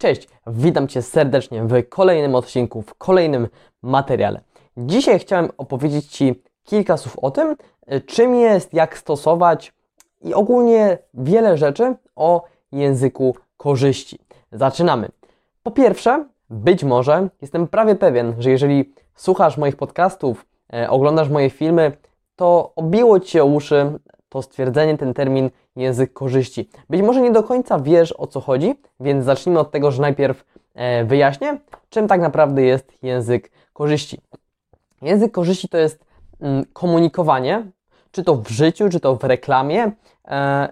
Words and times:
Cześć, 0.00 0.28
witam 0.46 0.88
Cię 0.88 1.02
serdecznie 1.02 1.64
w 1.64 1.88
kolejnym 1.88 2.34
odcinku, 2.34 2.82
w 2.82 2.94
kolejnym 2.94 3.48
materiale. 3.82 4.40
Dzisiaj 4.76 5.18
chciałem 5.18 5.48
opowiedzieć 5.58 6.06
Ci 6.06 6.42
kilka 6.64 6.96
słów 6.96 7.18
o 7.18 7.30
tym, 7.30 7.56
czym 8.06 8.34
jest, 8.34 8.74
jak 8.74 8.98
stosować 8.98 9.72
i 10.22 10.34
ogólnie 10.34 10.98
wiele 11.14 11.56
rzeczy 11.56 11.94
o 12.16 12.44
języku 12.72 13.36
korzyści. 13.56 14.18
Zaczynamy. 14.52 15.08
Po 15.62 15.70
pierwsze, 15.70 16.24
być 16.50 16.84
może, 16.84 17.28
jestem 17.42 17.68
prawie 17.68 17.94
pewien, 17.94 18.34
że 18.38 18.50
jeżeli 18.50 18.92
słuchasz 19.14 19.56
moich 19.56 19.76
podcastów, 19.76 20.46
e, 20.72 20.90
oglądasz 20.90 21.28
moje 21.28 21.50
filmy, 21.50 21.92
to 22.36 22.72
obiło 22.76 23.20
Ci 23.20 23.40
o 23.40 23.46
uszy 23.46 23.98
to 24.30 24.42
stwierdzenie, 24.42 24.98
ten 24.98 25.14
termin 25.14 25.50
język 25.76 26.12
korzyści. 26.12 26.68
Być 26.90 27.02
może 27.02 27.20
nie 27.20 27.30
do 27.30 27.42
końca 27.42 27.78
wiesz 27.78 28.12
o 28.12 28.26
co 28.26 28.40
chodzi, 28.40 28.74
więc 29.00 29.24
zacznijmy 29.24 29.60
od 29.60 29.70
tego, 29.70 29.90
że 29.90 30.02
najpierw 30.02 30.44
e, 30.74 31.04
wyjaśnię, 31.04 31.58
czym 31.88 32.08
tak 32.08 32.20
naprawdę 32.20 32.62
jest 32.62 32.92
język 33.02 33.50
korzyści. 33.72 34.20
Język 35.02 35.32
korzyści 35.32 35.68
to 35.68 35.78
jest 35.78 36.04
mm, 36.40 36.64
komunikowanie, 36.72 37.66
czy 38.10 38.24
to 38.24 38.36
w 38.36 38.48
życiu, 38.48 38.88
czy 38.88 39.00
to 39.00 39.16
w 39.16 39.24
reklamie, 39.24 39.92
e, 40.28 40.68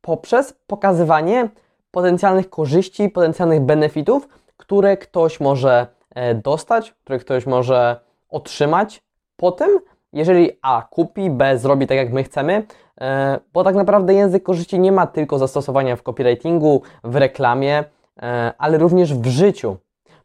poprzez 0.00 0.54
pokazywanie 0.66 1.48
potencjalnych 1.90 2.50
korzyści, 2.50 3.08
potencjalnych 3.08 3.60
benefitów, 3.60 4.28
które 4.56 4.96
ktoś 4.96 5.40
może 5.40 5.86
e, 6.14 6.34
dostać, 6.34 6.94
które 7.04 7.18
ktoś 7.18 7.46
może 7.46 8.00
otrzymać 8.28 9.02
po 9.36 9.52
tym, 9.52 9.78
jeżeli 10.12 10.50
A 10.62 10.82
kupi, 10.90 11.30
B 11.30 11.58
zrobi 11.58 11.86
tak 11.86 11.96
jak 11.96 12.12
my 12.12 12.24
chcemy, 12.24 12.66
e, 13.00 13.38
bo 13.52 13.64
tak 13.64 13.74
naprawdę 13.74 14.14
język 14.14 14.42
korzyści 14.42 14.78
nie 14.78 14.92
ma 14.92 15.06
tylko 15.06 15.38
zastosowania 15.38 15.96
w 15.96 16.02
copywritingu, 16.02 16.82
w 17.04 17.16
reklamie, 17.16 17.84
e, 18.22 18.52
ale 18.58 18.78
również 18.78 19.14
w 19.14 19.26
życiu. 19.26 19.76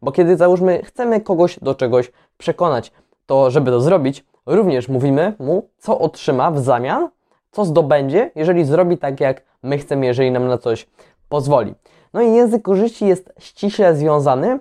Bo 0.01 0.11
kiedy 0.11 0.37
załóżmy, 0.37 0.81
chcemy 0.83 1.21
kogoś 1.21 1.59
do 1.59 1.75
czegoś 1.75 2.11
przekonać, 2.37 2.91
to 3.25 3.51
żeby 3.51 3.71
to 3.71 3.81
zrobić, 3.81 4.25
również 4.45 4.89
mówimy 4.89 5.33
mu, 5.39 5.69
co 5.77 5.99
otrzyma 5.99 6.51
w 6.51 6.59
zamian, 6.59 7.09
co 7.51 7.65
zdobędzie, 7.65 8.31
jeżeli 8.35 8.65
zrobi 8.65 8.97
tak, 8.97 9.19
jak 9.19 9.41
my 9.63 9.77
chcemy, 9.77 10.05
jeżeli 10.05 10.31
nam 10.31 10.47
na 10.47 10.57
coś 10.57 10.87
pozwoli. 11.29 11.75
No 12.13 12.21
i 12.21 12.33
język 12.33 12.61
korzyści 12.61 13.05
jest 13.05 13.33
ściśle 13.39 13.95
związany 13.95 14.59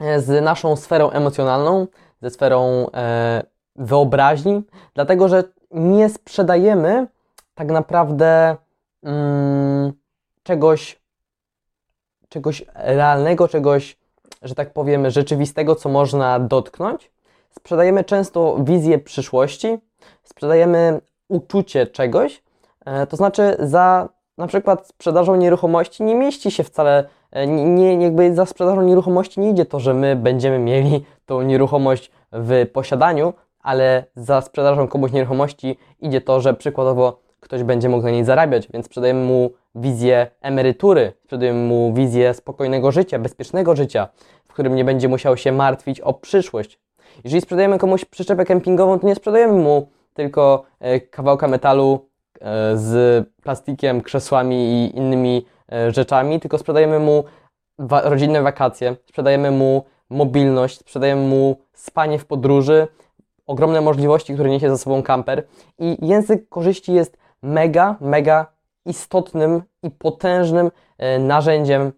e, 0.00 0.20
z 0.20 0.44
naszą 0.44 0.76
sferą 0.76 1.10
emocjonalną, 1.10 1.86
ze 2.22 2.30
sferą 2.30 2.86
e, 2.94 3.42
wyobraźni, 3.80 4.62
dlatego 4.94 5.28
że 5.28 5.44
nie 5.70 6.08
sprzedajemy 6.08 7.06
tak 7.54 7.68
naprawdę 7.68 8.56
mm, 9.02 9.92
czegoś, 10.42 11.00
czegoś 12.28 12.64
realnego, 12.74 13.48
czegoś, 13.48 13.98
że 14.42 14.54
tak 14.54 14.72
powiem, 14.72 15.10
rzeczywistego, 15.10 15.74
co 15.74 15.88
można 15.88 16.40
dotknąć. 16.40 17.10
Sprzedajemy 17.50 18.04
często 18.04 18.56
wizję 18.60 18.98
przyszłości, 18.98 19.78
sprzedajemy 20.22 21.00
uczucie 21.28 21.86
czegoś, 21.86 22.42
e, 22.84 23.06
to 23.06 23.16
znaczy 23.16 23.56
za 23.58 24.08
na 24.38 24.46
przykład 24.46 24.86
sprzedażą 24.88 25.36
nieruchomości 25.36 26.02
nie 26.02 26.14
mieści 26.14 26.50
się 26.50 26.64
wcale, 26.64 27.04
e, 27.30 27.46
nie, 27.46 28.02
jakby 28.02 28.34
za 28.34 28.46
sprzedażą 28.46 28.82
nieruchomości 28.82 29.40
nie 29.40 29.50
idzie 29.50 29.66
to, 29.66 29.80
że 29.80 29.94
my 29.94 30.16
będziemy 30.16 30.58
mieli 30.58 31.04
tą 31.26 31.42
nieruchomość 31.42 32.10
w 32.32 32.66
posiadaniu, 32.72 33.32
ale 33.62 34.04
za 34.16 34.40
sprzedażą 34.40 34.88
komuś 34.88 35.12
nieruchomości 35.12 35.78
idzie 36.00 36.20
to, 36.20 36.40
że 36.40 36.54
przykładowo 36.54 37.20
ktoś 37.40 37.62
będzie 37.62 37.88
mógł 37.88 38.04
na 38.04 38.10
niej 38.10 38.24
zarabiać, 38.24 38.68
więc 38.72 38.86
sprzedajemy 38.86 39.24
mu 39.24 39.50
wizję 39.74 40.26
emerytury, 40.40 41.12
sprzedajemy 41.24 41.68
mu 41.68 41.94
wizję 41.94 42.34
spokojnego 42.34 42.92
życia, 42.92 43.18
bezpiecznego 43.18 43.76
życia, 43.76 44.08
w 44.44 44.52
którym 44.52 44.74
nie 44.74 44.84
będzie 44.84 45.08
musiał 45.08 45.36
się 45.36 45.52
martwić 45.52 46.00
o 46.00 46.14
przyszłość. 46.14 46.78
Jeżeli 47.24 47.40
sprzedajemy 47.40 47.78
komuś 47.78 48.04
przyczepę 48.04 48.44
kempingową, 48.44 48.98
to 48.98 49.06
nie 49.06 49.14
sprzedajemy 49.14 49.52
mu 49.52 49.88
tylko 50.14 50.64
e, 50.80 51.00
kawałka 51.00 51.48
metalu 51.48 52.08
e, 52.40 52.76
z 52.76 53.26
plastikiem, 53.42 54.00
krzesłami 54.00 54.56
i 54.56 54.96
innymi 54.96 55.46
e, 55.72 55.90
rzeczami, 55.90 56.40
tylko 56.40 56.58
sprzedajemy 56.58 56.98
mu 56.98 57.24
rodzinne 57.88 58.42
wakacje, 58.42 58.96
sprzedajemy 59.06 59.50
mu 59.50 59.84
mobilność, 60.10 60.78
sprzedajemy 60.78 61.22
mu 61.22 61.56
spanie 61.72 62.18
w 62.18 62.26
podróży, 62.26 62.88
ogromne 63.50 63.80
możliwości, 63.80 64.34
które 64.34 64.50
niesie 64.50 64.70
za 64.70 64.78
sobą 64.78 65.02
kamper. 65.02 65.46
I 65.78 66.06
język 66.06 66.48
korzyści 66.48 66.92
jest 66.92 67.18
mega, 67.42 67.96
mega 68.00 68.46
istotnym 68.86 69.62
i 69.82 69.90
potężnym 69.90 70.70
e, 70.98 71.18
narzędziem 71.18 71.92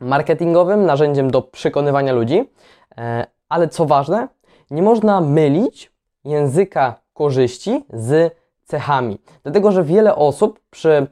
marketingowym, 0.00 0.86
narzędziem 0.86 1.30
do 1.30 1.42
przekonywania 1.42 2.12
ludzi, 2.12 2.50
e, 2.98 3.26
ale 3.48 3.68
co 3.68 3.86
ważne, 3.86 4.28
nie 4.70 4.82
można 4.82 5.20
mylić 5.20 5.92
języka 6.24 6.94
korzyści 7.14 7.84
z 7.92 8.36
cechami. 8.64 9.18
Dlatego, 9.42 9.72
że 9.72 9.84
wiele 9.84 10.16
osób 10.16 10.60
przy 10.70 11.06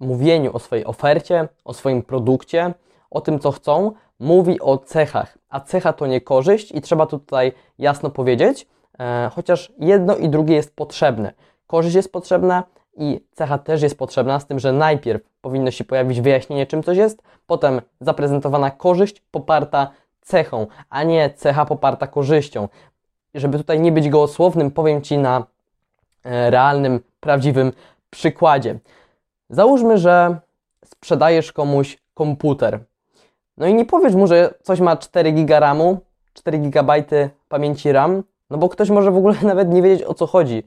mówieniu 0.00 0.56
o 0.56 0.58
swojej 0.58 0.84
ofercie, 0.84 1.48
o 1.64 1.74
swoim 1.74 2.02
produkcie, 2.02 2.74
o 3.10 3.20
tym, 3.20 3.38
co 3.38 3.52
chcą, 3.52 3.92
mówi 4.20 4.60
o 4.60 4.78
cechach, 4.78 5.38
a 5.48 5.60
cecha 5.60 5.92
to 5.92 6.06
nie 6.06 6.20
korzyść 6.20 6.72
i 6.72 6.80
trzeba 6.80 7.06
tutaj 7.06 7.52
jasno 7.78 8.10
powiedzieć, 8.10 8.66
chociaż 9.30 9.72
jedno 9.78 10.16
i 10.16 10.28
drugie 10.28 10.54
jest 10.54 10.76
potrzebne. 10.76 11.32
Korzyść 11.66 11.96
jest 11.96 12.12
potrzebna 12.12 12.62
i 12.96 13.20
cecha 13.32 13.58
też 13.58 13.82
jest 13.82 13.98
potrzebna, 13.98 14.40
z 14.40 14.46
tym, 14.46 14.58
że 14.58 14.72
najpierw 14.72 15.22
powinno 15.40 15.70
się 15.70 15.84
pojawić 15.84 16.20
wyjaśnienie, 16.20 16.66
czym 16.66 16.82
coś 16.82 16.98
jest, 16.98 17.22
potem 17.46 17.80
zaprezentowana 18.00 18.70
korzyść 18.70 19.22
poparta 19.30 19.90
cechą, 20.20 20.66
a 20.90 21.02
nie 21.02 21.30
cecha 21.30 21.64
poparta 21.64 22.06
korzyścią. 22.06 22.68
Żeby 23.34 23.58
tutaj 23.58 23.80
nie 23.80 23.92
być 23.92 24.08
gołosłownym, 24.08 24.70
powiem 24.70 25.02
Ci 25.02 25.18
na 25.18 25.46
e, 26.24 26.50
realnym, 26.50 27.00
prawdziwym 27.20 27.72
przykładzie. 28.10 28.78
Załóżmy, 29.50 29.98
że 29.98 30.36
sprzedajesz 30.84 31.52
komuś 31.52 31.98
komputer. 32.14 32.80
No 33.56 33.66
i 33.66 33.74
nie 33.74 33.84
powiesz 33.84 34.14
mu, 34.14 34.26
że 34.26 34.54
coś 34.62 34.80
ma 34.80 34.96
4 34.96 35.32
GB 35.32 35.60
RAMu, 35.60 36.00
4 36.32 36.58
GB 36.58 37.04
pamięci 37.48 37.92
RAM, 37.92 38.22
no 38.50 38.58
bo 38.58 38.68
ktoś 38.68 38.90
może 38.90 39.10
w 39.10 39.16
ogóle 39.16 39.34
nawet 39.52 39.68
nie 39.68 39.82
wiedzieć 39.82 40.06
o 40.06 40.14
co 40.14 40.26
chodzi. 40.26 40.66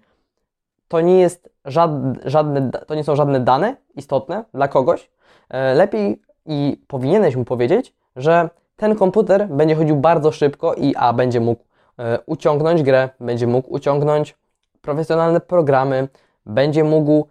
To 0.87 1.01
nie 1.01 1.19
jest 1.19 1.49
żadne, 1.65 2.13
żadne 2.25 2.71
to 2.87 2.95
nie 2.95 3.03
są 3.03 3.15
żadne 3.15 3.39
dane 3.39 3.75
istotne 3.95 4.43
dla 4.53 4.67
kogoś. 4.67 5.09
E, 5.49 5.73
lepiej 5.73 6.21
i 6.45 6.81
powinieneś 6.87 7.35
mu 7.35 7.45
powiedzieć, 7.45 7.93
że 8.15 8.49
ten 8.75 8.95
komputer 8.95 9.47
będzie 9.47 9.75
chodził 9.75 9.95
bardzo 9.95 10.31
szybko 10.31 10.73
i 10.73 10.95
a 10.95 11.13
będzie 11.13 11.39
mógł 11.39 11.63
e, 11.99 12.19
uciągnąć 12.25 12.83
grę, 12.83 13.09
będzie 13.19 13.47
mógł 13.47 13.73
uciągnąć 13.73 14.37
profesjonalne 14.81 15.39
programy, 15.39 16.07
będzie 16.45 16.83
mógł 16.83 17.27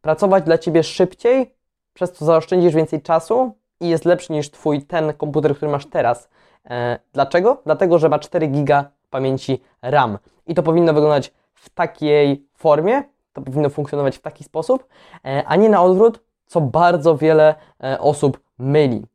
pracować 0.00 0.44
dla 0.44 0.58
ciebie 0.58 0.82
szybciej, 0.82 1.54
przez 1.94 2.12
co 2.12 2.24
zaoszczędzisz 2.24 2.74
więcej 2.74 3.02
czasu 3.02 3.52
i 3.80 3.88
jest 3.88 4.04
lepszy 4.04 4.32
niż 4.32 4.50
twój 4.50 4.82
ten 4.82 5.12
komputer, 5.12 5.56
który 5.56 5.72
masz 5.72 5.86
teraz. 5.86 6.28
E, 6.70 6.98
dlaczego? 7.12 7.62
Dlatego, 7.64 7.98
że 7.98 8.08
ma 8.08 8.18
4 8.18 8.46
giga 8.46 8.90
pamięci 9.12 9.62
RAM. 9.82 10.18
I 10.46 10.54
to 10.54 10.62
powinno 10.62 10.92
wyglądać 10.92 11.32
w 11.54 11.70
takiej 11.70 12.46
formie, 12.54 13.02
to 13.32 13.42
powinno 13.42 13.70
funkcjonować 13.70 14.16
w 14.16 14.20
taki 14.20 14.44
sposób, 14.44 14.86
e, 15.24 15.44
a 15.46 15.56
nie 15.56 15.68
na 15.68 15.82
odwrót, 15.82 16.20
co 16.46 16.60
bardzo 16.60 17.16
wiele 17.16 17.54
e, 17.84 17.98
osób 18.00 18.40
myli. 18.58 19.06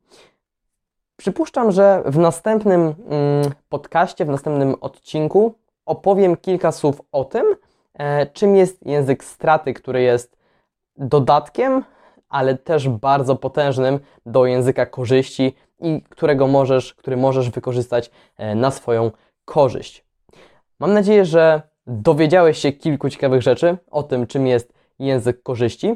Przypuszczam, 1.16 1.72
że 1.72 2.02
w 2.06 2.18
następnym 2.18 2.80
mm, 2.80 2.94
podcaście, 3.68 4.24
w 4.24 4.28
następnym 4.28 4.74
odcinku 4.80 5.54
opowiem 5.86 6.36
kilka 6.36 6.72
słów 6.72 7.02
o 7.12 7.24
tym, 7.24 7.46
e, 7.94 8.26
czym 8.26 8.56
jest 8.56 8.86
język 8.86 9.24
straty, 9.24 9.74
który 9.74 10.02
jest 10.02 10.36
dodatkiem, 10.96 11.84
ale 12.28 12.54
też 12.58 12.88
bardzo 12.88 13.36
potężnym 13.36 14.00
do 14.26 14.46
języka 14.46 14.86
korzyści 14.86 15.54
i 15.80 16.02
którego 16.08 16.46
możesz, 16.46 16.94
który 16.94 17.16
możesz 17.16 17.50
wykorzystać 17.50 18.10
na 18.54 18.70
swoją 18.70 19.10
korzyść. 19.48 20.04
Mam 20.78 20.92
nadzieję, 20.92 21.24
że 21.24 21.62
dowiedziałeś 21.86 22.58
się 22.58 22.72
kilku 22.72 23.10
ciekawych 23.10 23.42
rzeczy 23.42 23.76
o 23.90 24.02
tym, 24.02 24.26
czym 24.26 24.46
jest 24.46 24.72
język 24.98 25.42
korzyści. 25.42 25.94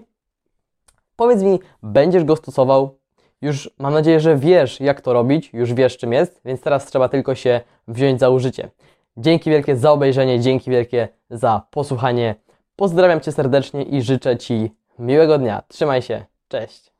Powiedz 1.16 1.42
mi, 1.42 1.60
będziesz 1.82 2.24
go 2.24 2.36
stosował? 2.36 2.98
Już 3.42 3.70
mam 3.78 3.94
nadzieję, 3.94 4.20
że 4.20 4.36
wiesz, 4.36 4.80
jak 4.80 5.00
to 5.00 5.12
robić, 5.12 5.50
już 5.52 5.74
wiesz, 5.74 5.98
czym 5.98 6.12
jest, 6.12 6.40
więc 6.44 6.60
teraz 6.60 6.86
trzeba 6.86 7.08
tylko 7.08 7.34
się 7.34 7.60
wziąć 7.88 8.20
za 8.20 8.28
użycie. 8.28 8.70
Dzięki 9.16 9.50
wielkie 9.50 9.76
za 9.76 9.92
obejrzenie, 9.92 10.40
dzięki 10.40 10.70
wielkie 10.70 11.08
za 11.30 11.62
posłuchanie. 11.70 12.34
Pozdrawiam 12.76 13.20
Cię 13.20 13.32
serdecznie 13.32 13.82
i 13.82 14.02
życzę 14.02 14.36
Ci 14.36 14.70
miłego 14.98 15.38
dnia. 15.38 15.62
Trzymaj 15.68 16.02
się, 16.02 16.24
cześć. 16.48 16.91